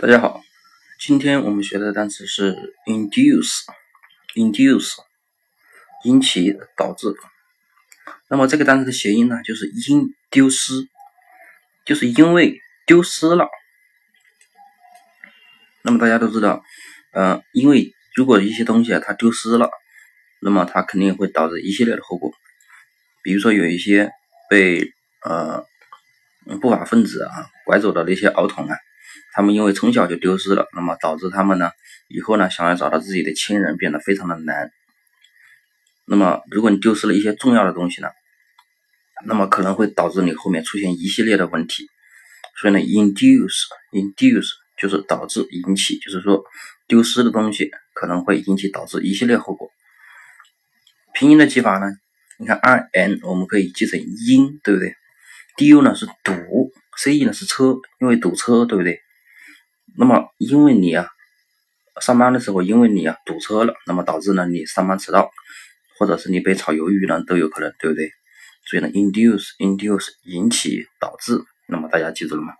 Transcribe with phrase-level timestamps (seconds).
[0.00, 0.40] 大家好，
[0.98, 4.94] 今天我们学的单词是 induce，induce，
[6.04, 7.08] 引起、导致。
[8.30, 10.88] 那么这个单词的谐音呢，就是因丢失，
[11.84, 13.46] 就是因为丢失了。
[15.82, 16.62] 那么大家都知道，
[17.12, 19.68] 呃，因为如果一些东西啊它丢失了，
[20.40, 22.32] 那么它肯定会导致一系列的后果。
[23.22, 24.10] 比如说有一些
[24.48, 25.66] 被呃
[26.58, 28.74] 不法分子啊拐走的那些儿童啊。
[29.32, 31.70] 他们因为从小就丢失了，那么导致他们呢
[32.08, 34.70] 以后呢想要找到自己的亲人变得非常的难。
[36.06, 38.08] 那么如果你丢失了一些重要的东西呢，
[39.26, 41.86] 那么可能会导致你后面出现一系列的问题。
[42.60, 46.44] 所以呢，induce，induce 就是导致、引起，就是说
[46.88, 49.70] 丢失的东西可能会引起导致一系列后果。
[51.14, 51.86] 拼音的记法呢，
[52.38, 54.94] 你看 i n 我们可以记成音，对不对
[55.56, 56.32] ？du 呢是堵
[57.00, 59.00] ，ce 呢是车，因为堵车，对不对？
[59.96, 61.06] 那么，因为你啊，
[62.00, 65.30] 上班的时候，因为你啊堵车了，那么导致呢你上班迟到，
[65.98, 68.10] 或者是你被炒鱿鱼呢都有可能，对不对？
[68.66, 72.52] 所以呢，induce induce 引起导致，那么大家记住了吗？